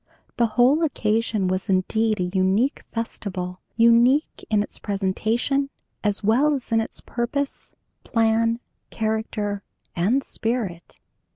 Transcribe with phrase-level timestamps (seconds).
[0.37, 5.69] The whole occasion was indeed a unique festival, unique in its presentation,
[6.03, 7.71] as well as in its purpose,
[8.03, 8.59] plan,
[8.89, 9.61] character,
[9.95, 10.95] and spirit.